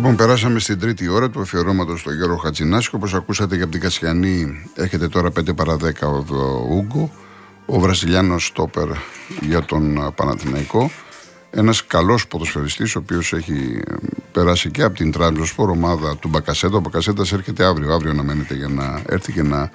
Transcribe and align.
Λοιπόν, 0.00 0.16
περάσαμε 0.16 0.58
στην 0.58 0.78
τρίτη 0.78 1.08
ώρα 1.08 1.30
του 1.30 1.40
αφιερώματος 1.40 2.00
στο 2.00 2.12
Γιώργο 2.12 2.36
Χατζινάσικο. 2.36 2.96
Όπως 2.96 3.14
ακούσατε 3.14 3.56
και 3.56 3.62
από 3.62 3.72
την 3.72 3.80
Κασιανή, 3.80 4.62
έρχεται 4.74 5.08
τώρα 5.08 5.28
5 5.28 5.56
παρα 5.56 5.76
10 5.76 6.08
ο 6.08 6.24
Ούγκο, 6.70 7.12
ο 7.66 7.80
Βραζιλιάνος 7.80 8.46
Στόπερ 8.46 8.88
για 9.40 9.62
τον 9.64 10.12
Παναθηναϊκό. 10.14 10.90
Ένας 11.50 11.86
καλός 11.86 12.26
ποδοσφαιριστής, 12.26 12.96
ο 12.96 12.98
οποίος 12.98 13.32
έχει 13.32 13.80
περάσει 14.32 14.70
και 14.70 14.82
από 14.82 14.96
την 14.96 15.12
Τραμπζοσπορ 15.12 15.70
ομάδα 15.70 16.16
του 16.16 16.28
Μπακασέτα. 16.28 16.76
Ο 16.76 16.80
Μπακασέτας 16.80 17.32
έρχεται 17.32 17.64
αύριο, 17.64 17.92
αύριο 17.92 18.12
να 18.12 18.22
μένετε 18.22 18.54
για 18.54 18.68
να 18.68 19.02
έρθει 19.06 19.32
και 19.32 19.42
να 19.42 19.70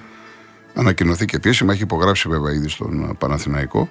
ανακοινωθεί 0.75 1.25
και 1.25 1.35
επίσημα. 1.35 1.73
Έχει 1.73 1.83
υπογράψει 1.83 2.29
βέβαια 2.29 2.53
ήδη 2.53 2.69
στον 2.69 3.15
Παναθηναϊκό. 3.17 3.89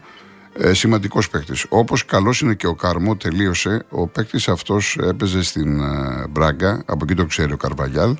Ε, 0.59 0.75
Σημαντικός 0.75 1.31
παίκτης. 1.31 1.67
Όπως 1.69 2.05
καλός 2.05 2.41
είναι 2.41 2.55
και 2.55 2.67
ο 2.67 2.75
Καρμό, 2.75 3.17
τελείωσε. 3.17 3.85
Ο 3.91 4.07
παίκτης 4.07 4.49
αυτός 4.49 4.99
έπαιζε 5.03 5.43
στην 5.43 5.81
ε, 5.81 6.27
Μπράγκα, 6.31 6.83
από 6.87 7.05
εκεί 7.05 7.15
το 7.15 7.27
ξέρει 7.27 7.53
ο 7.53 7.57
Καρβαγιάλ. 7.57 8.17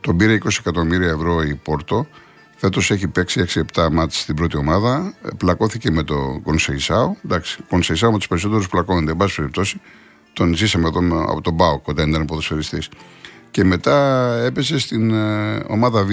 Τον 0.00 0.16
πήρε 0.16 0.38
20 0.44 0.48
εκατομμύρια 0.58 1.08
ευρώ 1.08 1.42
η 1.42 1.54
Πόρτο. 1.54 2.06
Φέτος 2.56 2.90
έχει 2.90 3.08
παίξει 3.08 3.44
6-7 3.74 3.88
μάτς 3.92 4.20
στην 4.20 4.34
πρώτη 4.34 4.56
ομάδα. 4.56 5.14
Ε, 5.22 5.28
πλακώθηκε 5.36 5.90
με 5.90 6.02
το 6.02 6.40
Κονσεϊσάου. 6.42 7.16
Εντάξει, 7.24 7.58
Κονσεϊσάου 7.68 8.12
με 8.12 8.18
τους 8.18 8.28
περισσότερους 8.28 8.68
πλακώνονται. 8.68 9.10
Εν 9.10 9.16
πάση 9.16 9.36
περιπτώσει, 9.36 9.80
τον 10.32 10.54
ζήσαμε 10.54 10.88
εδώ 10.88 11.22
από 11.30 11.40
τον 11.40 11.54
Μπάου, 11.54 11.82
κοντά 11.82 12.02
ήταν 12.08 12.24
ποδοσφαιριστής. 12.24 12.88
Και 13.50 13.64
μετά 13.64 14.36
έπεσε 14.44 14.78
στην 14.78 15.10
ε, 15.10 15.64
ομάδα 15.68 16.04
Β 16.04 16.10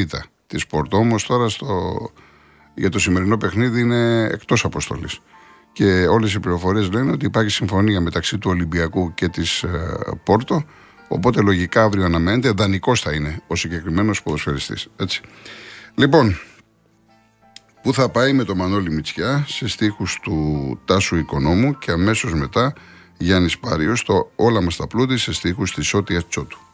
της 0.48 0.68
Πόρτο. 0.68 0.98
Όμως 0.98 1.26
τώρα 1.26 1.50
στο, 1.50 1.98
για 2.74 2.90
το 2.90 3.00
σημερινό 3.00 3.38
παιχνίδι 3.38 3.80
είναι 3.80 4.24
εκτός 4.24 4.66
αποστολής 4.66 5.20
και 5.78 6.08
όλες 6.08 6.34
οι 6.34 6.40
πληροφορίες 6.40 6.92
λένε 6.92 7.12
ότι 7.12 7.26
υπάρχει 7.26 7.50
συμφωνία 7.50 8.02
μεταξύ 8.02 8.38
του 8.38 8.50
Ολυμπιακού 8.50 9.14
και 9.14 9.28
της 9.28 9.64
ε, 9.64 9.96
Πόρτο 10.24 10.64
οπότε 11.08 11.42
λογικά 11.42 11.84
αύριο 11.84 12.06
αναμένεται 12.06 12.52
δανεικός 12.52 13.02
θα 13.02 13.14
είναι 13.14 13.42
ο 13.48 13.56
συγκεκριμένος 13.56 14.24
ποδοσφαιριστής 14.24 14.88
έτσι. 14.98 15.22
Λοιπόν, 15.96 16.38
πού 17.82 17.94
θα 17.94 18.10
πάει 18.10 18.34
με 18.34 18.44
το 18.44 18.56
Μανώλη 18.56 18.92
Μητσιά; 18.92 19.46
Σε 19.48 19.68
στίχους 19.68 20.20
του 20.22 20.80
Τάσου 20.86 21.16
Οικονόμου 21.16 21.78
και 21.78 21.92
αμέσως 21.92 22.34
μετά 22.34 22.74
Γιάννης 23.18 23.60
Πάριος 23.60 24.04
το 24.04 24.32
«Όλα 24.36 24.62
μας 24.62 24.76
τα 24.76 24.88
πλούτη» 24.88 25.18
σε 25.18 25.34
στίχους 25.34 25.74
της 25.74 25.88
Σότια 25.88 26.24
Τσότου. 26.24 26.67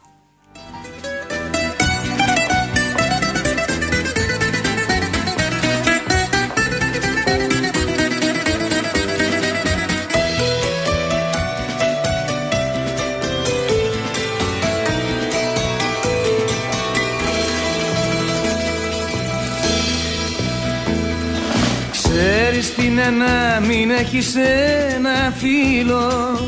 Είναι 22.93 23.09
να 23.09 23.59
μην 23.59 23.91
έχεις 23.91 24.35
ένα 24.95 25.33
φίλο. 25.37 26.39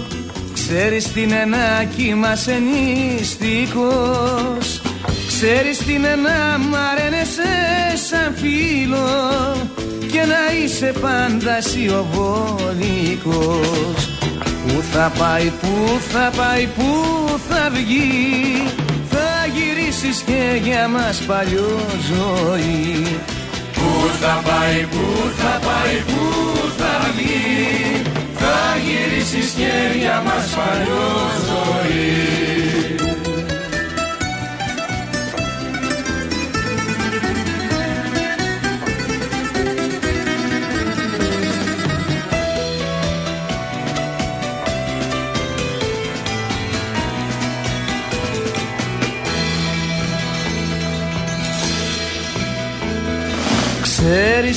Ξέρεις 0.54 1.12
τι 1.12 1.22
είναι 1.22 1.46
να 1.46 1.84
κοιμάσαι 1.84 2.62
νηστικός 2.68 4.82
Ξέρεις 5.28 5.78
τι 5.78 5.94
είναι 5.94 6.16
να 6.16 6.58
μ' 6.58 6.76
αρένεσαι 6.76 7.44
σαν 8.10 8.36
φίλο. 8.36 9.08
Και 10.12 10.20
να 10.20 10.54
είσαι 10.64 10.94
πάντα 11.02 11.62
σιωβολικός 11.62 14.10
Πού 14.68 14.84
θα 14.92 15.12
πάει, 15.18 15.52
πού 15.62 16.00
θα 16.12 16.32
πάει, 16.38 16.68
πού 16.76 16.90
θα 17.50 17.70
βγει. 17.74 18.64
Θα 19.10 19.46
γυρίσεις 19.56 20.24
και 20.26 20.60
για 20.64 20.88
μας 20.88 21.20
παλιό 21.20 21.80
ζωή 22.08 23.20
Πού 23.86 24.10
θα 24.22 24.42
πάει, 24.48 24.82
πού 24.92 25.06
θα 25.38 25.60
πάει, 25.68 25.98
πού 26.08 26.24
θα 26.78 26.94
βγει 27.16 28.02
Θα 28.36 28.58
γυρίσεις 28.86 29.50
και 29.58 29.98
για 30.00 30.22
μας 30.26 30.48
παλιό 30.56 31.08
ζωή 31.48 32.65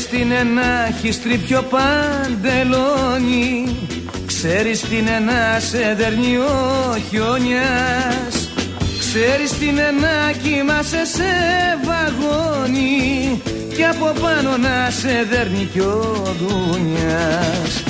Ξέρεις 0.08 0.26
τι 0.26 0.34
είναι 0.34 0.42
να 0.60 0.86
έχεις 0.86 1.22
τρίπιο 1.22 1.62
παντελόνι. 1.62 3.76
Ξέρεις 4.26 4.80
τι 4.80 4.96
είναι 4.96 5.18
να 5.18 5.60
σε 5.60 5.94
δέρνει 5.98 6.36
ο 6.36 6.96
χιόνιας 7.10 8.48
Ξέρεις 8.98 9.58
τι 9.58 9.66
είναι 9.66 9.90
να 10.00 10.32
κοιμάσαι 10.32 11.04
σε 11.04 11.30
βαγόνι. 11.84 13.42
Κι 13.74 13.84
από 13.84 14.12
πάνω 14.20 14.56
να 14.56 14.90
σε 14.90 15.26
δέρνει 15.30 15.68
κι 15.72 15.80
ο 15.80 16.22
δουνιάς 16.40 17.82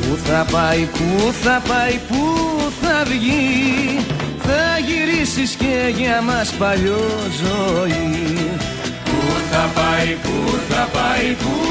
Πού 0.00 0.18
θα 0.24 0.46
πάει, 0.52 0.88
πού 0.92 1.32
θα 1.42 1.62
πάει, 1.68 2.00
πού 2.08 2.36
θα 2.82 3.04
βγει. 3.04 3.98
Θα 4.38 4.78
γυρίσεις 4.86 5.54
και 5.54 5.92
για 5.96 6.22
μας 6.22 6.50
παλιό 6.50 7.08
ζωή. 7.42 8.50
Θα 9.50 9.70
πάει, 9.74 10.16
πού 10.22 10.58
θα 10.68 10.88
πάει, 10.92 11.34
πού 11.34 11.65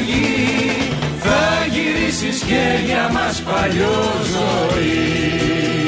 θα 0.00 0.06
βγει 0.06 0.92
Θα 1.18 1.66
γυρίσεις 1.70 2.42
και 2.42 2.84
για 2.86 3.10
μας 3.12 3.42
παλιό 3.42 4.02
ζωή 4.32 5.79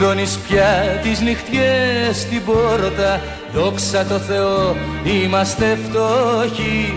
κλειδώνεις 0.00 0.38
πια 0.48 1.00
τις 1.02 1.20
νυχτιές 1.20 2.16
στην 2.20 2.44
πόρτα. 2.44 3.20
Δόξα 3.54 4.04
τω 4.04 4.18
Θεώ 4.18 4.76
είμαστε 5.04 5.78
φτωχοί. 5.84 6.94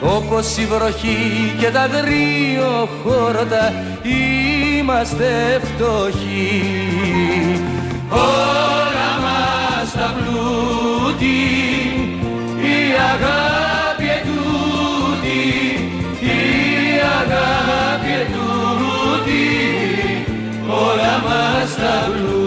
Όπως 0.00 0.56
η 0.56 0.66
βροχή 0.66 1.54
και 1.58 1.70
τα 1.70 1.88
χόρτα 3.02 3.72
είμαστε 4.78 5.60
φτωχοί. 5.64 6.62
Όλα 8.10 9.10
μας 9.24 9.92
τα 9.92 10.14
πλούτη 10.16 11.38
η 12.56 12.78
αγάπη 13.12 14.06
ετούτη 14.18 15.40
η 16.20 16.40
αγάπη 17.20 18.10
ετούτη. 18.20 19.46
Όλα 20.68 21.22
μας 21.26 21.74
τα 21.74 22.37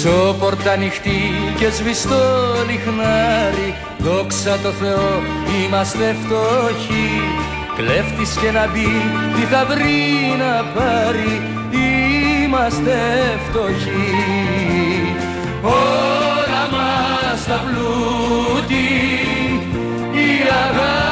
Πίσω 0.00 0.36
πόρτα 0.38 0.72
ανοιχτή 0.72 1.20
και 1.58 1.70
σβηστό 1.70 2.24
λιχνάρι. 2.70 3.74
Δόξα 3.98 4.58
το 4.62 4.70
Θεό 4.70 5.22
είμαστε 5.64 6.16
φτωχοί. 6.24 7.10
Κλέφτης 7.76 8.36
και 8.42 8.50
να 8.50 8.66
μπει 8.66 8.90
τι 9.34 9.42
θα 9.42 9.64
βρει 9.64 10.02
να 10.38 10.64
πάρει. 10.74 11.42
Είμαστε 12.44 12.96
φτωχοί. 13.48 14.14
Όλα 15.62 16.64
μας 16.70 17.44
τα 17.46 17.62
πλούτη 17.64 18.88
η 20.12 20.28
αγάπη 20.64 21.07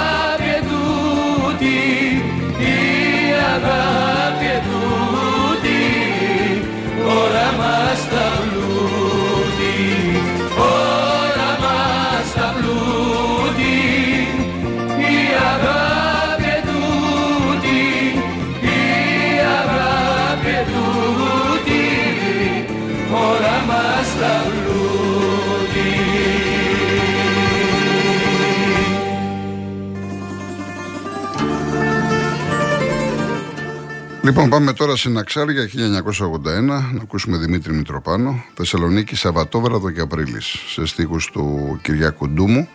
Λοιπόν, 34.27 34.49
πάμε 34.49 34.73
τώρα 34.73 34.97
στην 34.97 35.19
Αξάρια 35.19 35.69
1981 35.73 36.63
να 36.93 37.03
ακούσουμε 37.03 37.37
Δημήτρη 37.37 37.73
Μητροπάνο. 37.73 38.45
Θεσσαλονίκη, 38.55 39.17
Σαββατόβραδο 39.17 39.91
και 39.91 40.01
Απρίλης. 40.01 40.55
Σε 40.69 40.87
στίχους 40.87 41.31
του 41.31 41.79
Κυριάκου 41.83 42.29
Ντούμου. 42.29 42.69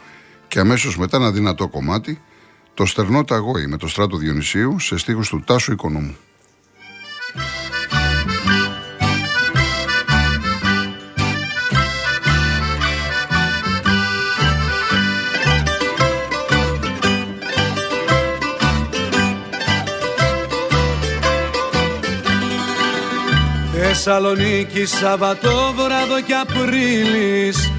Και 0.48 0.60
αμέσως 0.60 0.98
μετά 0.98 1.18
ένα 1.18 1.32
δυνατό 1.32 1.68
κομμάτι. 1.68 2.22
Το 2.74 2.86
Στερνό 2.86 3.24
Ταγόη 3.24 3.68
με 3.68 3.78
το 3.78 3.88
στράτο 3.88 4.18
Διονυσίου 4.18 4.80
σε 4.80 4.98
στίχους 4.98 5.30
του 5.30 5.44
Τάσου 5.46 5.72
Οικονόμου. 5.72 6.16
Θεσσαλονίκη 24.04 24.86
Σαββατόβραδο 24.86 26.22
και 26.26 26.34
Απρίλης. 26.34 27.72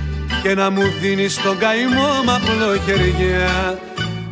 Και 0.42 0.54
να 0.54 0.70
μου 0.70 0.82
δίνεις 1.00 1.42
τον 1.42 1.58
καημό 1.58 2.10
μ' 2.24 2.84
χεριά. 2.84 3.78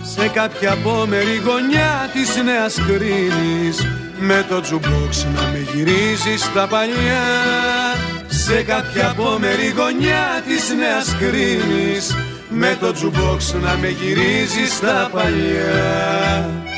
Σε 0.02 0.28
κάποια 0.28 0.72
απόμερη 0.72 1.36
γωνιά 1.44 2.10
της 2.12 2.42
Νέας 2.44 2.74
Κρίνης 2.74 3.86
με 4.18 4.46
το 4.48 4.60
τζουμπόξ 4.60 5.26
να 5.34 5.42
με 5.42 5.66
γυρίζεις 5.72 6.52
τα 6.54 6.66
παλιά. 6.66 7.26
Σε 8.26 8.62
κάποια 8.62 9.10
απόμερη 9.10 9.74
γωνιά 9.76 10.42
της 10.46 10.74
Νέας 10.78 11.16
Κρίνης 11.18 12.16
με 12.48 12.76
το 12.80 12.92
τζουμπόξ 12.92 13.54
να 13.62 13.76
με 13.80 13.88
γυρίζεις 13.88 14.80
τα 14.80 15.10
παλιά 15.12 16.69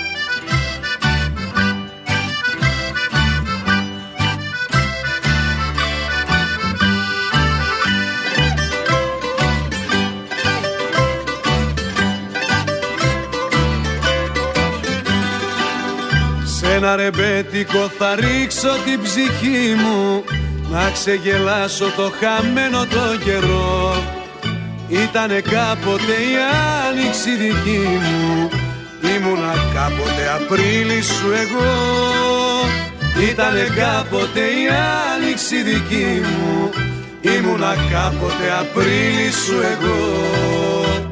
ένα 16.84 16.96
ρεμπέτικο 16.96 17.90
θα 17.98 18.14
ρίξω 18.14 18.68
την 18.84 19.02
ψυχή 19.02 19.74
μου. 19.74 20.24
Να 20.70 20.90
ξεγελάσω 20.90 21.84
το 21.96 22.12
χαμένο 22.20 22.78
το 22.78 23.18
καιρό. 23.24 23.94
Ήτανε 24.88 25.40
κάποτε 25.40 26.14
η 26.30 26.34
άνοιξη 26.88 27.30
δική 27.36 27.86
μου. 28.04 28.48
Ήμουνα 29.14 29.54
κάποτε 29.74 30.24
Απρίλη 30.34 31.02
σου 31.02 31.26
εγώ. 31.42 31.72
Ήτανε 33.30 33.66
κάποτε 33.76 34.40
η 34.40 34.64
άνοιξη 35.14 35.62
δική 35.62 36.20
μου. 36.22 36.70
Ήμουνα 37.20 37.74
κάποτε 37.74 38.46
Απρίλη 38.60 39.30
σου 39.30 39.54
εγώ 39.72 41.11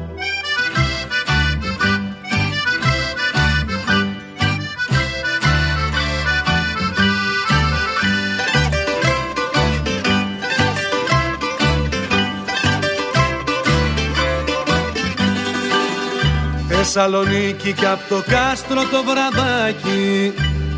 Θεσσαλονίκη 16.93 17.73
και 17.73 17.85
απ' 17.85 18.07
το 18.09 18.23
κάστρο 18.27 18.81
το 18.91 19.03
βραδάκι. 19.07 20.33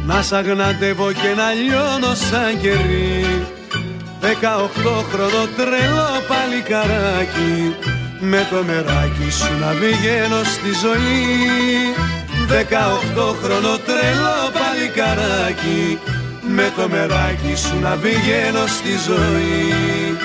Να 0.06 0.22
σ' 0.22 0.34
αγναντεύω 0.34 1.12
και 1.12 1.32
να 1.40 1.48
λιώνω 1.52 2.14
σαν 2.28 2.62
κερί. 2.62 3.46
Δεκαοχτώ 4.20 4.96
χρονό 5.12 5.44
τρελό 5.58 6.12
παλικαράκι. 6.30 7.76
Με 8.20 8.48
το 8.52 8.64
μεράκι 8.64 9.30
σου 9.40 9.54
να 9.62 9.72
βγαίνω 9.82 10.42
στη 10.56 10.72
ζωή. 10.84 11.26
Δεκαοχτώ 12.48 13.36
χρονό 13.42 13.76
τρελό 13.88 14.40
παλικαράκι. 14.58 16.00
Με 16.56 16.72
το 16.76 16.90
μεράκι 16.90 17.56
σου 17.56 17.80
να 17.80 17.96
βγαίνω 17.96 18.66
στη 18.78 18.94
ζωή. 19.08 20.18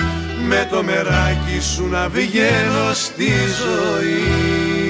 Με 0.49 0.67
το 0.71 0.83
μεράκι 0.83 1.59
σου 1.73 1.87
να 1.87 2.09
βγαίνω 2.09 2.87
στη 2.93 3.31
ζωή 3.61 4.88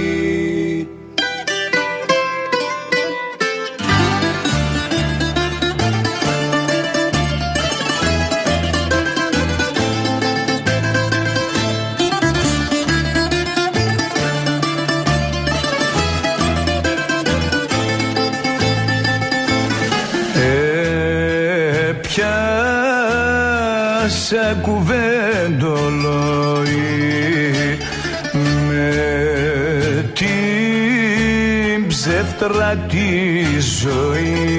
ψεύτρα 32.49 32.75
τη 32.75 33.59
ζωή. 33.59 34.57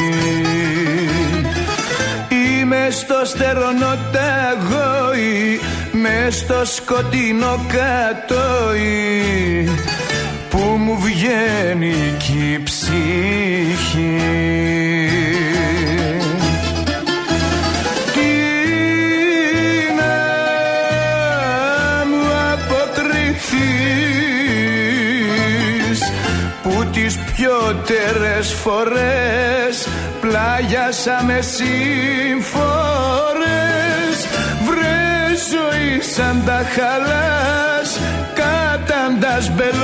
Είμαι 2.29 2.89
στο 2.91 3.25
στερονό 3.25 3.99
ταγόη 4.13 5.61
μες 5.93 6.37
στο 6.37 6.65
σκοτεινό 6.65 7.67
κατόι 7.69 9.30
πλάγιασαμε 30.61 31.41
σύμφορες 31.41 32.59
Βρε 34.67 35.29
ζωή 35.51 36.01
σαν 36.01 36.43
τα 36.47 36.63
χαλάς 36.75 38.01
καταντάς 38.35 39.51
μπελάς. 39.51 39.81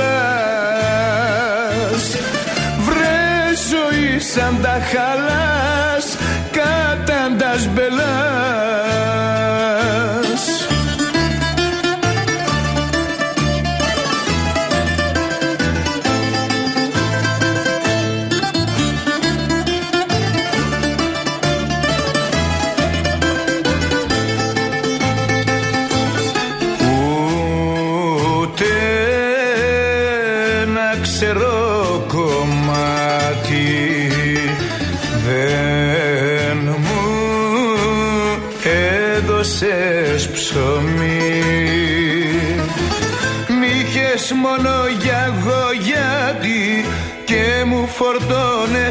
Βρε 2.79 3.53
ζωή 3.69 4.19
σαν 4.19 4.59
τα 4.61 4.79
χαλάς 4.91 6.17
καταντάς 6.51 7.67
μπελάς 7.67 8.56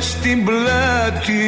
φορτώνες 0.06 0.16
την 0.22 0.44
πλάτη 0.44 1.46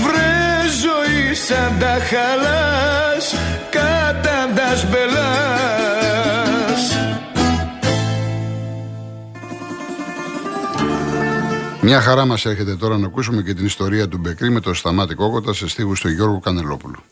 βρε 0.04 0.68
ζωή 0.84 1.34
σαν 1.34 1.80
τα 1.80 1.98
χαλάς 2.10 3.36
κατάντας 3.70 4.90
μπελάς 4.90 5.38
Μια 11.82 12.02
χαρά 12.02 12.26
μας 12.26 12.46
έρχεται 12.46 12.76
τώρα 12.76 12.98
να 12.98 13.06
ακούσουμε 13.06 13.42
και 13.42 13.54
την 13.54 13.66
ιστορία 13.66 14.08
του 14.08 14.18
Μπεκρή 14.18 14.50
με 14.50 14.60
το 14.60 14.74
Σταμάτη 14.74 15.16
Κόκοτα 15.16 15.54
σε 15.54 15.68
στίχους 15.68 16.00
του 16.00 16.10
Γιώργου 16.10 16.40
Κανελόπουλου. 16.40 17.04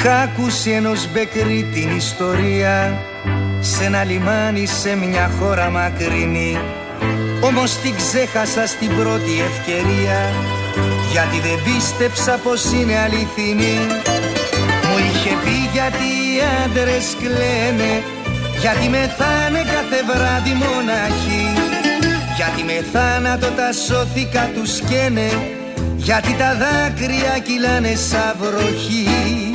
Είχα 0.00 0.20
ακούσει 0.20 0.70
ενός 0.70 1.08
μπεκρή 1.12 1.68
την 1.72 1.96
ιστορία 1.96 3.02
Σε 3.60 3.84
ένα 3.84 4.04
λιμάνι 4.04 4.66
σε 4.66 4.96
μια 4.96 5.30
χώρα 5.38 5.70
μακρινή. 5.70 6.58
Όμως 7.40 7.76
την 7.76 7.94
ξέχασα 7.96 8.66
στην 8.66 8.88
πρώτη 8.96 9.32
ευκαιρία 9.50 10.18
Γιατί 11.12 11.40
δεν 11.40 11.58
πίστεψα 11.64 12.38
πως 12.44 12.72
είναι 12.72 12.98
αληθινή. 12.98 13.78
Μου 14.86 14.96
είχε 15.08 15.32
πει 15.44 15.56
γιατί 15.72 16.08
οι 16.26 16.36
άντρες 16.64 17.06
κλαίνε 17.20 17.92
Γιατί 18.60 18.88
μεθάνε 18.88 19.62
κάθε 19.74 20.00
βράδυ 20.10 20.54
μοναχοί. 20.62 21.46
Γιατί 22.36 22.62
με 22.62 22.84
θάνατο 22.92 23.46
τα 23.46 23.72
σώθηκα 23.72 24.50
τους 24.54 24.80
καίνε 24.80 25.30
γιατί 25.96 26.32
τα 26.34 26.56
δάκρυα 26.60 27.38
κυλάνε 27.38 27.94
σαν 27.94 28.36
βροχή 28.40 29.47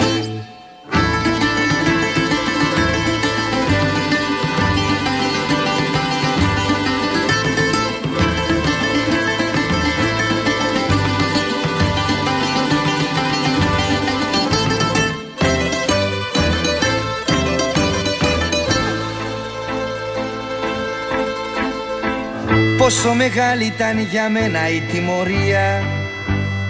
Πόσο 22.84 23.14
μεγάλη 23.14 23.66
ήταν 23.66 24.00
για 24.12 24.30
μένα 24.30 24.70
η 24.70 24.80
τιμωρία. 24.92 25.84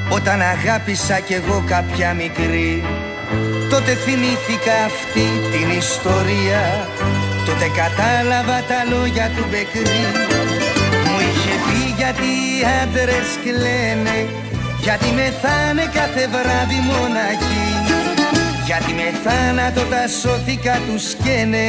Όταν 0.09 0.41
αγάπησα 0.41 1.19
κι 1.19 1.33
εγώ 1.33 1.63
κάποια 1.67 2.13
μικρή 2.13 2.83
Τότε 3.69 3.91
θυμήθηκα 3.93 4.75
αυτή 4.89 5.25
την 5.51 5.67
ιστορία. 5.77 6.63
Τότε 7.45 7.67
κατάλαβα 7.81 8.57
τα 8.69 8.79
λόγια 8.91 9.31
του 9.35 9.45
Μπεκρή. 9.49 10.03
Μου 11.05 11.17
είχε 11.27 11.55
πει 11.65 11.79
γιατί 11.99 12.29
οι 12.47 12.57
άντρες 12.81 13.29
κλαίνε 13.43 14.19
Γιατί 14.83 15.07
μεθάνε 15.17 15.85
κάθε 15.93 16.23
βράδυ 16.33 16.79
μοναχοί. 16.89 17.69
Γιατί 18.65 18.91
με 18.99 19.09
θάνατο 19.23 19.81
τα 19.81 20.03
σώθηκα 20.21 20.75
τους 20.85 21.09
σκαίνε 21.09 21.67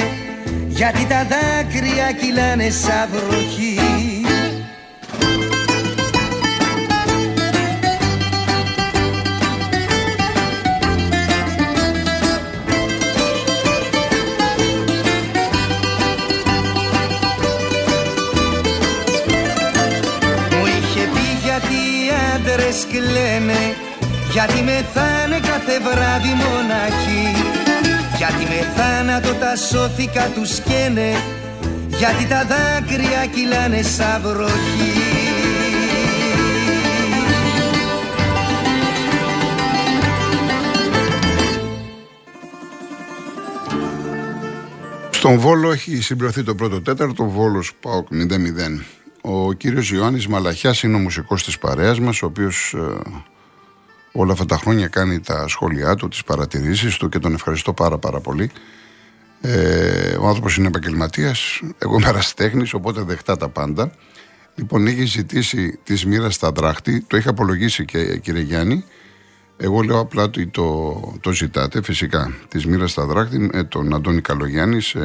γιατί 0.76 1.06
τα 1.06 1.26
δάκρυα 1.32 2.12
κυλάνε 2.20 2.70
σαν 2.70 3.08
βροχή 3.12 3.63
κλαίνε 22.94 23.62
Γιατί 24.32 24.62
μεθάνε 24.62 25.38
κάθε 25.40 25.78
βράδυ 25.86 26.32
μοναχοί 26.42 27.26
Γιατί 28.16 28.44
με 28.44 28.72
θάνατο 28.76 29.32
τα 29.32 29.56
σώθηκα 29.56 30.28
τους 30.34 30.54
σκαίνε 30.54 31.10
Γιατί 31.88 32.26
τα 32.26 32.44
δάκρυα 32.44 33.26
κυλάνε 33.34 33.82
σαν 33.82 34.20
βροχή 34.22 34.92
Στον 45.10 45.38
Βόλο 45.38 45.72
έχει 45.72 46.02
συμπληρωθεί 46.02 46.42
το 46.42 46.54
πρώτο 46.54 46.82
τέταρτο, 46.82 47.24
Βόλος 47.24 47.72
ΠΑΟΚ 47.80 48.08
0-0. 48.12 49.03
Ο 49.26 49.52
κύριος 49.52 49.90
Ιωάννης 49.90 50.26
Μαλαχιάς 50.26 50.82
είναι 50.82 50.96
ο 50.96 50.98
μουσικός 50.98 51.44
της 51.44 51.58
παρέας 51.58 52.00
μας, 52.00 52.22
ο 52.22 52.26
οποίος 52.26 52.74
ε, 52.74 53.00
όλα 54.12 54.32
αυτά 54.32 54.46
τα 54.46 54.56
χρόνια 54.56 54.88
κάνει 54.88 55.20
τα 55.20 55.48
σχόλιά 55.48 55.94
του, 55.94 56.08
τις 56.08 56.24
παρατηρήσεις 56.24 56.96
του 56.96 57.08
και 57.08 57.18
τον 57.18 57.34
ευχαριστώ 57.34 57.72
πάρα 57.72 57.98
πάρα 57.98 58.20
πολύ. 58.20 58.50
Ε, 59.40 60.16
ο 60.20 60.26
άνθρωπος 60.26 60.56
είναι 60.56 60.66
επαγγελματίας, 60.66 61.60
εγώ 61.78 61.94
είμαι 61.94 62.08
αραστέχνης, 62.08 62.72
οπότε 62.72 63.02
δεχτά 63.02 63.36
τα 63.36 63.48
πάντα. 63.48 63.92
Λοιπόν, 64.54 64.86
έχει 64.86 65.04
ζητήσει 65.04 65.78
της 65.82 66.06
μοίρας 66.06 66.34
στα 66.34 66.52
δράχτη, 66.52 67.00
το 67.00 67.16
είχα 67.16 67.30
απολογίσει 67.30 67.84
και 67.84 68.18
κύριε 68.18 68.42
Γιάννη. 68.42 68.84
Εγώ 69.56 69.80
λέω 69.82 69.98
απλά 69.98 70.22
ότι 70.22 70.46
το, 70.46 70.92
το 71.20 71.32
ζητάτε, 71.32 71.82
φυσικά, 71.82 72.34
της 72.48 72.66
μοίρας 72.66 72.90
στα 72.90 73.06
δράχτη 73.06 73.38
με 73.38 73.64
τον 73.64 73.94
Αντώνη 73.94 74.20
Καλογιάννης 74.20 74.86
σε 74.86 75.00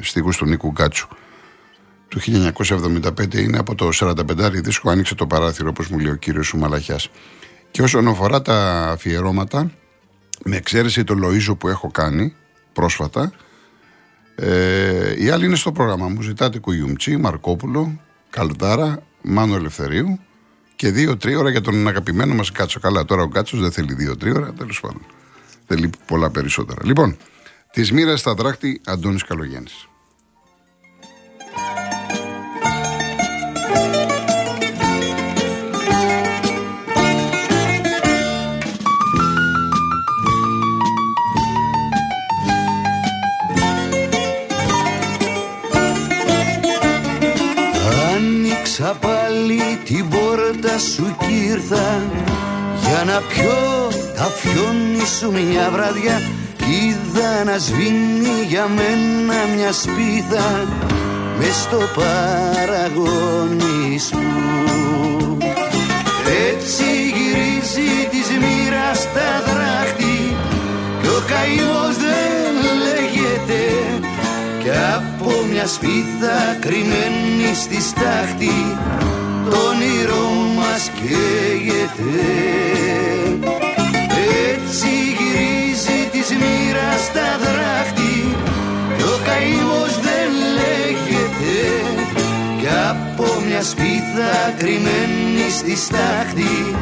στίχους 0.00 0.36
του 0.36 0.46
Νίκου 0.46 0.70
Γκάτσου. 0.70 1.08
Του 2.14 2.20
1975 2.20 3.34
είναι 3.34 3.58
από 3.58 3.74
το 3.74 3.88
45 3.92 4.52
δίσκο 4.52 4.90
άνοιξε 4.90 5.14
το 5.14 5.26
παράθυρο, 5.26 5.68
όπως 5.68 5.88
μου 5.88 5.98
λέει 5.98 6.12
ο 6.12 6.16
κύριος 6.16 6.46
Σουμαλαχιάς. 6.46 7.10
Και 7.70 7.82
όσον 7.82 8.08
αφορά 8.08 8.42
τα 8.42 8.88
αφιερώματα, 8.90 9.70
με 10.44 10.56
εξαίρεση 10.56 11.04
το 11.04 11.14
Λοΐζο 11.22 11.58
που 11.58 11.68
έχω 11.68 11.90
κάνει 11.90 12.34
πρόσφατα, 12.72 13.32
ε, 14.34 15.24
οι 15.24 15.30
άλλοι 15.30 15.44
είναι 15.46 15.56
στο 15.56 15.72
πρόγραμμα 15.72 16.08
μου. 16.08 16.22
Ζητάτε 16.22 16.58
Κουγιουμτσί, 16.58 17.16
Μαρκόπουλο, 17.16 18.00
Καλδάρα, 18.30 19.02
Μάνο 19.22 19.54
Ελευθερίου 19.54 20.18
και 20.76 20.90
δύο-τρία 20.90 21.38
ώρα 21.38 21.50
για 21.50 21.60
τον 21.60 21.88
αγαπημένο 21.88 22.34
μας 22.34 22.52
Κάτσο. 22.52 22.80
Καλά, 22.80 23.04
τώρα 23.04 23.22
ο 23.22 23.28
Κάτσος 23.28 23.60
δεν 23.60 23.72
θέλει 23.72 23.94
δύο-τρία 23.94 24.32
ώρα, 24.32 24.52
τέλος 24.52 24.80
πάντων. 24.80 25.06
Θέλει 25.66 25.90
πολλά 26.06 26.30
περισσότερα. 26.30 26.80
Λοιπόν, 26.84 27.16
τη 27.72 27.94
μοίρα 27.94 28.16
στα 28.16 28.34
δράκτη 28.34 28.80
Αντώνης 28.84 29.24
Καλογέννης. 29.24 29.88
Πιω 53.28 53.90
τα 54.16 54.24
φιόνι 54.24 55.06
σου 55.18 55.32
μια 55.32 55.70
βραδιά 55.72 56.20
Είδα 56.70 57.44
να 57.44 57.58
σβήνει 57.58 58.44
για 58.48 58.68
μένα 58.76 59.34
μια 59.56 59.72
σπίθα 59.72 60.64
μες 61.38 61.54
στο 61.54 61.78
παραγόνι 61.94 63.98
σου. 63.98 64.18
Έτσι 66.50 66.84
γυρίζει 67.16 67.92
της 68.10 68.28
μοίρας 68.42 69.00
τα 69.14 69.30
δράχτη 69.46 70.16
Κι 71.00 71.08
ο 71.08 71.20
καημός 71.30 71.96
δεν 72.06 72.52
λέγεται 72.86 73.62
Κι 74.62 74.70
από 74.96 75.30
μια 75.50 75.66
σπίθα 75.66 76.38
κρυμμένη 76.60 77.54
στη 77.54 77.80
στάχτη 77.82 78.56
Το 79.50 79.56
όνειρό 79.70 80.26
μας 80.56 80.90
καίγεται 81.04 82.12
Έτσι 84.52 84.92
γυρίζει 85.18 86.00
της 86.12 86.28
μοίρας 86.40 87.12
τα 87.14 87.28
δράχτη 87.42 88.14
Κι 88.96 89.02
ο 89.02 89.16
καημός 89.26 89.92
δεν 90.06 90.30
λέγεται. 90.58 91.54
Κι 92.60 92.68
από 92.90 93.26
μια 93.46 93.62
σπίθα 93.62 94.54
κρυμμένη 94.58 95.50
στη 95.50 95.76
στάχτη 95.76 96.76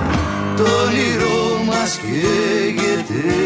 Το 0.56 0.62
όνειρό 0.62 1.62
μας 1.66 1.98
καίγεται 2.02 3.42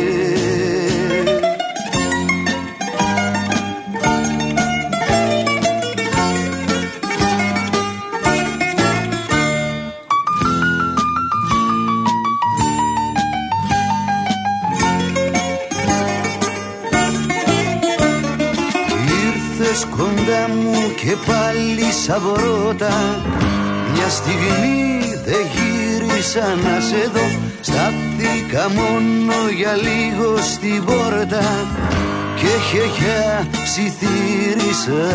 στιγμή 24.20 24.76
δεν 25.26 25.44
γύρισα 25.54 26.46
να 26.64 26.80
σε 26.88 27.10
δω. 27.14 27.26
Στάθηκα 27.60 28.64
μόνο 28.78 29.36
για 29.58 29.74
λίγο 29.86 30.36
στην 30.52 30.84
πόρτα 30.84 31.46
Και 32.40 32.52
χεχιά 32.70 33.46
ψιθύρισα. 33.64 35.06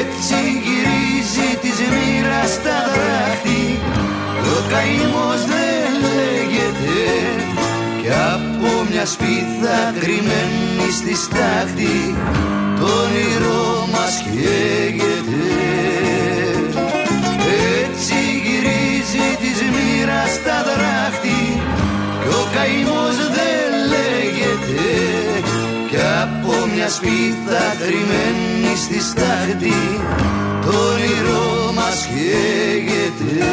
Έτσι 0.00 0.38
γυρίζει 0.64 1.48
της 1.62 1.78
μοίρας 1.92 2.52
τα 2.64 2.78
δράχτη 2.94 3.62
Ο 4.54 4.56
καημός 4.70 5.40
δεν 5.52 5.90
λέγεται 6.04 7.00
Κι 8.00 8.12
από 8.34 8.70
μια 8.90 9.06
σπίθα 9.06 9.78
κρυμμένη 10.00 10.86
στη 10.98 11.14
στάχτη. 11.14 12.14
Το 12.78 12.84
όνειρό 12.84 13.88
μας 13.92 14.14
καίγεται 14.24 16.03
γυρίζει 19.14 19.36
της 19.42 19.58
μοίρας 19.74 20.32
τα 20.44 20.58
δράχτη 20.68 21.40
Κι 22.22 22.28
ο 22.40 22.42
καημός 22.54 23.16
δεν 23.36 23.70
λέγεται 23.92 24.84
Κι 25.90 26.00
από 26.22 26.52
μια 26.74 26.88
σπίθα 26.88 27.62
κρυμμένη 27.80 28.76
στη 28.76 29.00
στάχτη 29.00 29.80
Το 30.64 30.72
όνειρό 30.92 31.72
μας 31.74 32.06
καίγεται 32.06 33.44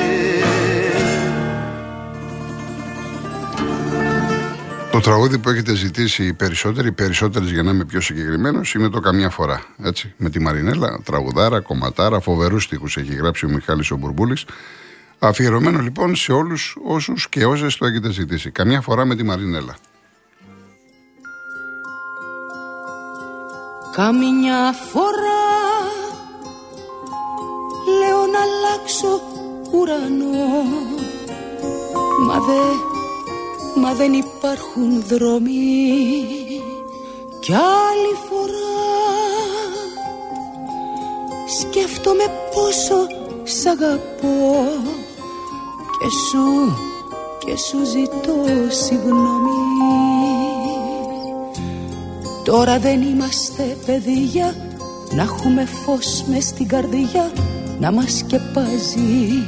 Το 4.91 4.99
τραγούδι 4.99 5.37
που 5.37 5.49
έχετε 5.49 5.75
ζητήσει 5.75 6.25
οι 6.25 6.33
περισσότεροι, 6.33 6.87
οι 6.87 6.91
περισσότερες 6.91 7.51
για 7.51 7.63
να 7.63 7.71
είμαι 7.71 7.85
πιο 7.85 8.01
συγκεκριμένος, 8.01 8.73
είναι 8.73 8.89
το 8.89 8.99
Καμιά 8.99 9.29
φορά. 9.29 9.63
Έτσι, 9.83 10.13
με 10.17 10.29
τη 10.29 10.39
Μαρινέλα, 10.39 10.99
τραγουδάρα, 11.03 11.59
κομματάρα, 11.59 12.19
φοβερούς 12.19 12.63
στίχους 12.63 12.97
έχει 12.97 13.15
γράψει 13.15 13.45
ο 13.45 13.49
Μιχάλης 13.49 13.91
ο 13.91 13.95
Μπουρμπούλης. 13.95 14.45
Αφιερωμένο 15.23 15.79
λοιπόν 15.79 16.15
σε 16.15 16.31
όλους 16.31 16.77
όσους 16.83 17.29
και 17.29 17.45
όσες 17.45 17.77
το 17.77 17.85
έχετε 17.85 18.11
ζητήσει. 18.11 18.51
Καμιά 18.51 18.81
φορά 18.81 19.05
με 19.05 19.15
τη 19.15 19.23
Μαρινέλα. 19.23 19.75
Καμιά 23.91 24.73
φορά 24.91 25.43
λέω 27.99 28.25
να 28.25 28.39
αλλάξω 28.39 29.21
ουρανό 29.71 30.63
Μα 32.25 32.39
δε, 32.39 32.61
μα 33.81 33.93
δεν 33.93 34.13
υπάρχουν 34.13 35.03
δρόμοι 35.07 36.25
Κι 37.39 37.53
άλλη 37.53 38.15
φορά 38.29 38.71
σκέφτομαι 41.59 42.23
πόσο 42.53 43.07
σ' 43.43 43.65
αγαπώ 43.65 44.99
Και 46.01 46.09
σου, 46.09 46.75
και 47.39 47.57
σου 47.57 47.85
ζητώ 47.85 48.33
συγγνώμη. 48.85 49.61
Τώρα 52.43 52.79
δεν 52.79 53.01
είμαστε 53.01 53.77
παιδεία 53.85 54.55
Να 55.15 55.21
έχουμε 55.21 55.65
φως 55.65 56.23
μες 56.27 56.43
στην 56.43 56.67
καρδιά 56.67 57.31
Να 57.79 57.91
μας 57.91 58.17
σκεπάζει. 58.17 59.43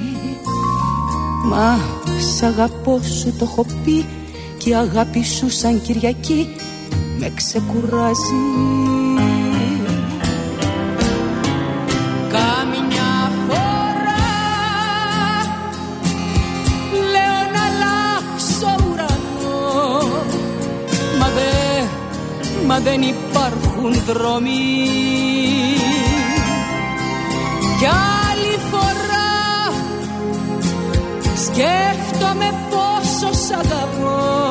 Μα 1.45 1.79
σ' 2.19 2.43
αγαπώ 2.43 2.99
σου 3.01 3.33
το 3.37 3.45
έχω 3.51 3.65
πει 3.85 4.05
Και 4.57 4.69
η 4.69 4.75
αγάπη 4.75 5.23
σου 5.23 5.49
σαν 5.49 5.81
Κυριακή 5.81 6.47
Με 7.19 7.31
ξεκουράζει 7.35 8.92
δεν 22.83 23.01
υπάρχουν 23.01 23.93
δρόμοι. 24.05 24.87
Κι 27.79 27.85
άλλη 27.85 28.57
φορά 28.71 29.33
Σκέφτομαι 31.45 32.53
πόσο 32.69 33.33
σ' 33.33 33.51
αγαπώ. 33.51 34.49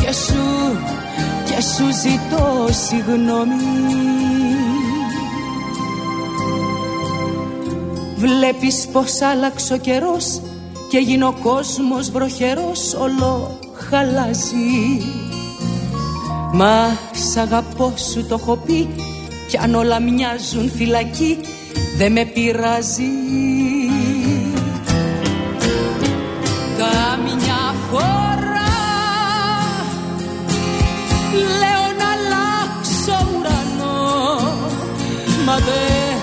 Και 0.00 0.12
σου, 0.12 0.78
και 1.44 1.62
σου 1.62 1.84
ζητώ 2.02 2.66
συγγνώμη. 2.86 3.54
Βλέπεις 8.16 8.88
πως 8.92 9.20
άλλαξε 9.20 9.74
ο 9.74 9.76
καιρός 9.76 10.40
Και 10.90 10.96
έγινε 10.96 11.24
ο 11.24 11.34
κόσμος 11.42 12.10
βροχερός. 12.10 12.94
Όλο 13.00 13.58
χαλάζει 13.90 15.27
Μα 16.58 16.96
σ' 17.12 17.36
αγαπώ 17.36 17.92
σου 18.12 18.26
το 18.26 18.36
έχω 18.40 18.56
πει 18.56 18.88
Κι 19.48 19.56
αν 19.56 19.74
όλα 19.74 20.00
μοιάζουν 20.00 20.70
φυλακή 20.76 21.38
Δεν 21.96 22.12
με 22.12 22.24
πειράζει. 22.24 23.10
Καμιά 26.78 27.74
φορά 27.90 28.76
Λέω 31.32 31.86
να 31.98 32.08
αλλάξω 32.16 33.28
ουρανό. 33.38 34.40
Μα 35.44 35.54
δεν, 35.54 36.18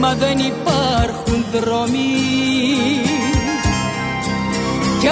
μα 0.00 0.14
δεν 0.14 0.38
υπάρχουν 0.38 1.44
δρόμοι. 1.52 2.08
Κι 5.00 5.08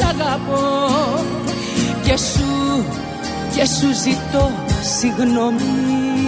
σ' 0.00 0.04
αγαπώ. 0.04 0.88
Και 2.02 2.16
σου, 2.16 2.84
και 3.54 3.64
σου 3.64 3.88
ζητώ 4.02 4.50
συγγνώμη 4.98 6.19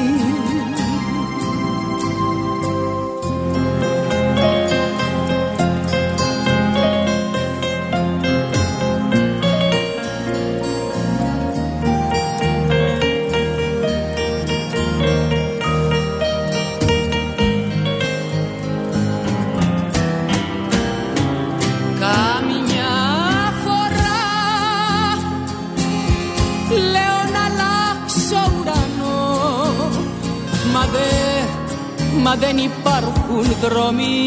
δεν 32.44 32.56
υπάρχουν 32.58 33.46
δρόμοι. 33.60 34.18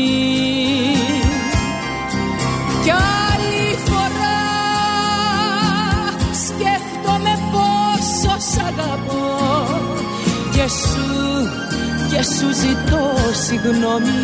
Κι 2.83 2.91
άλλη 2.91 3.77
φορά 3.85 4.41
σκέφτομαι 6.45 7.39
πόσο 7.51 8.35
σ' 8.37 8.57
αγαπώ. 8.57 9.25
Και 10.51 10.67
σου, 10.67 11.47
και 12.09 12.23
σου 12.23 12.47
ζητώ 12.61 13.31
συγγνώμη. 13.45 14.23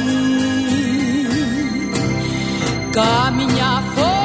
Κάμια 2.91 3.83
φορά 3.95 4.20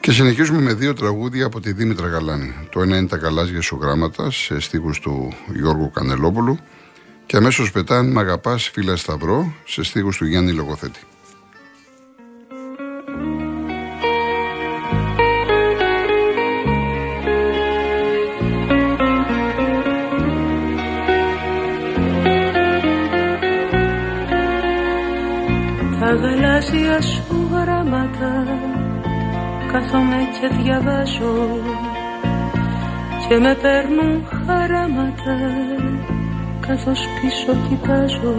Και 0.00 0.12
συνεχίζουμε 0.12 0.60
με 0.60 0.74
δύο 0.74 0.94
τραγούδια 0.94 1.46
από 1.46 1.60
τη 1.60 1.72
Δήμητρα 1.72 2.06
Γαλάνη. 2.06 2.54
Το 2.70 2.80
ένα 2.82 2.96
είναι 2.96 3.06
τα 3.06 3.16
γαλάζια 3.16 3.60
σου 3.60 3.78
γράμματα 3.80 4.30
σε 4.30 4.60
στίχους 4.60 5.00
του 5.00 5.32
Γιώργου 5.54 5.90
Κανελόπουλου 5.90 6.58
και 7.26 7.36
αμέσως 7.36 7.72
πετάν 7.72 8.10
«Μ' 8.12 8.18
αγαπάς 8.18 8.68
φίλα 8.68 8.96
Σταυρό» 8.96 9.54
σε 9.64 9.82
στίχους 9.82 10.16
του 10.16 10.26
Γιάννη 10.26 10.52
Λογοθέτη. 10.52 11.00
Τα 26.00 26.14
γαλάζια 26.14 27.00
σου 27.02 27.48
γράμματα 27.52 28.49
κάθομαι 29.72 30.28
και 30.40 30.62
διαβάζω 30.62 31.58
και 33.28 33.38
με 33.38 33.54
παίρνουν 33.62 34.26
χαράματα 34.26 35.36
καθώς 36.66 37.00
πίσω 37.20 37.52
κοιτάζω 37.68 38.34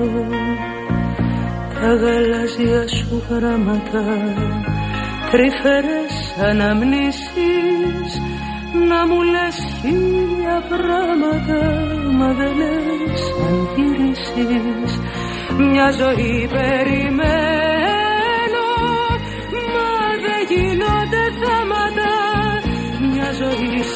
τα 1.81 1.93
γαλάζια 1.93 2.87
σου 2.87 3.23
γράμματα. 3.29 4.03
Τρυφερές 5.31 6.15
αναμνήσεις 6.49 8.09
να 8.89 9.07
μου 9.07 9.21
λες 9.21 9.57
χίλια 9.81 10.63
πράγματα 10.69 11.59
μα 12.17 12.33
δεν 12.33 12.53
λες 12.57 13.21
αν 13.47 13.67
γυρίσεις 13.75 14.99
μια 15.57 15.91
ζωή 15.91 16.49
περιμένω 16.53 17.50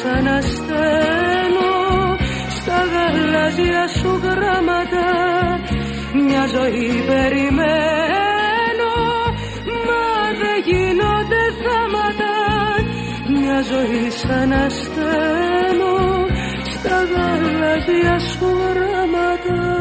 ζωή 0.06 0.14
σαν 0.14 0.26
ασθένω 0.26 2.16
στα 2.48 2.78
γαλάζια 2.92 3.88
σου 3.88 4.20
γράμματα. 4.22 5.08
Μια 6.14 6.46
ζωή 6.46 7.04
περιμένω 7.06 8.92
μα 9.86 10.06
δεν 10.40 10.58
γίνονται 10.64 11.42
θάματα. 11.62 12.34
Μια 13.28 13.62
ζωή 13.62 14.10
σαν 14.10 14.52
ασθένω 14.52 15.94
στα 16.72 16.96
γαλάζια 17.12 18.18
σου 18.18 18.48
γράμματα 18.74 19.76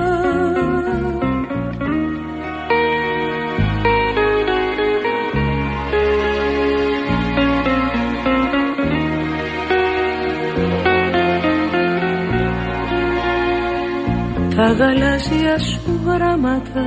γαλάζια 14.77 15.59
σου 15.59 16.01
γράμματα 16.05 16.83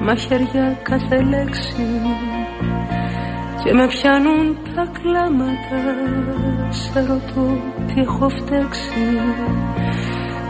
μαχαιριά 0.00 0.78
κάθε 0.82 1.22
λέξη 1.22 1.86
και 3.64 3.72
με 3.72 3.86
πιάνουν 3.86 4.58
τα 4.74 4.84
κλάματα. 4.96 5.80
Σε 6.68 7.00
ρωτώ 7.00 7.46
τι 7.86 8.00
έχω 8.00 8.28
φταίξει. 8.28 9.04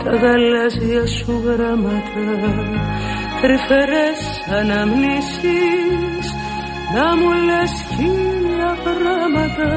Τα 0.04 0.10
γαλάζια 0.10 1.06
σου 1.06 1.42
γράμματα 1.44 2.26
τρυφερές 3.40 4.20
αναμνήσεις 4.58 6.26
να 6.94 7.16
μου 7.16 7.30
λες 7.46 7.72
χίλια 7.94 8.76
πράγματα 8.84 9.68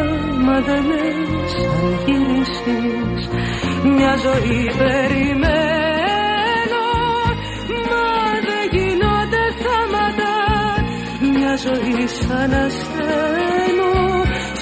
μα 0.46 0.60
δεν 0.60 0.86
λες 0.86 1.54
αν 1.82 2.00
γυρίσεις. 2.06 3.30
Μια 3.84 4.16
ζωή 4.26 4.72
περιμένω 4.78 5.79
ζωή 11.64 12.08
σαν 12.08 12.54
ασθένω 12.66 13.92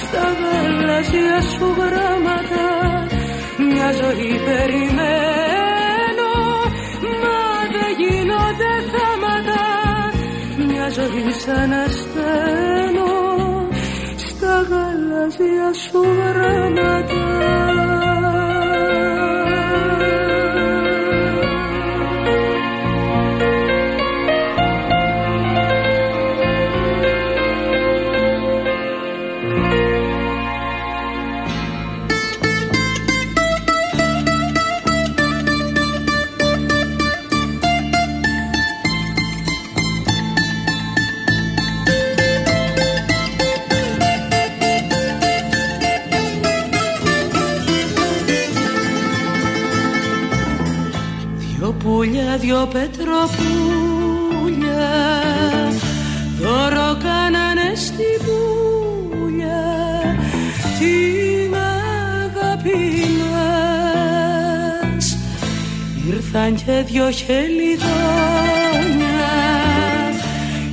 στα 0.02 0.24
γαλάζια 0.40 1.40
σου 1.40 1.66
γράμματα 1.78 2.66
μια 3.58 3.92
ζωή 4.00 4.40
περιμένω 4.46 6.32
μα 7.22 7.40
δεν 7.74 7.90
γίνονται 8.00 8.72
θάματα 8.92 9.64
μια 10.66 10.88
ζωή 10.88 11.30
σαν 11.44 11.72
ασθένω 11.72 13.12
στα 14.16 14.54
γαλάζια 14.70 15.70
σου 15.84 16.00
γράμματα 16.18 17.97
δυο 52.58 52.66
πετροπούλια 52.66 53.36
δώρο 56.40 56.98
κάνανε 57.02 57.72
στη 57.74 58.04
πουλιά 58.24 59.66
την 60.78 61.54
αγάπη 61.54 62.82
μας 64.94 65.06
ήρθαν 66.08 66.54
και 66.54 66.84
δυο 66.86 67.10
χελιδόνια 67.10 67.58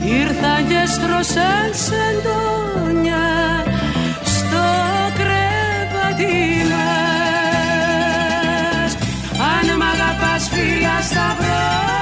ήρθαν 0.05 0.67
και 0.67 0.85
στρώσαν 0.85 1.69
σεντόνια 1.73 2.24
φίλα 11.07 11.94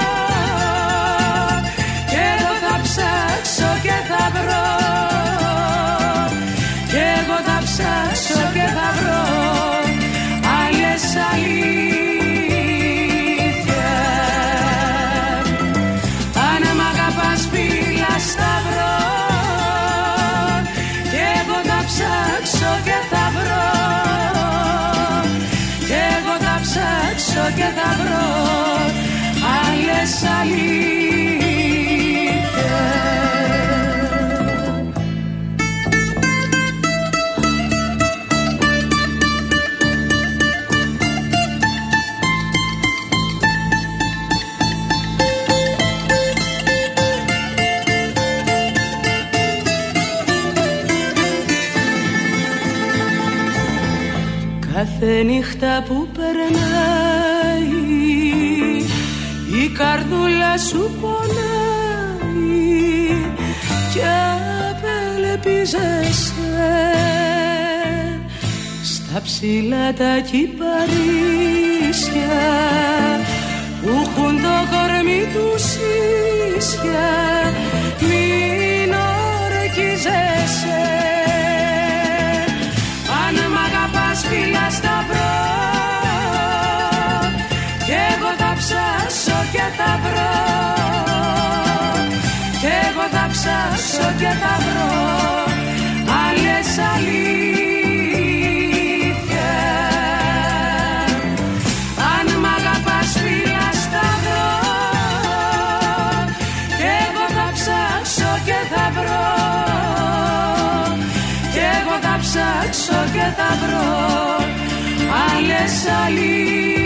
νύχτα 55.24 55.82
που 55.86 56.03
σου 60.58 60.90
πονάει 61.00 62.44
και 63.92 64.02
απελεπίζεσαι 64.70 66.34
στα 68.82 69.20
ψηλά 69.22 69.92
τα 69.92 70.20
κυπαρίσια 70.30 70.92
που 73.82 73.88
έχουν 73.88 74.42
το 74.42 74.56
κορμί 74.70 75.22
τους 75.32 75.64
ίσια 76.56 77.33
εγώ 93.34 93.42
θα 93.42 93.68
ψάσω 93.76 94.08
και 94.18 94.30
θα 94.42 94.54
βρω. 94.64 94.94
Άλλες 96.24 96.68
αλήθεια 96.94 97.18
αν 102.14 102.26
μ' 102.40 102.48
αγαπάς 102.56 103.10
φίλα 103.22 103.68
σταυρό 103.82 104.50
κι 106.78 106.88
εγώ 107.02 107.24
θα 107.36 107.46
ψάξω 107.56 108.32
και 108.44 108.58
θα 108.72 108.84
βρω. 108.96 109.28
Κι 111.52 111.62
εγώ 111.78 111.96
θα 112.02 112.14
ψάξω 112.20 113.00
και 113.12 113.26
θα 113.36 113.50
βρω 113.62 113.92
άλλες 115.26 115.74
αλήθειες 116.04 116.84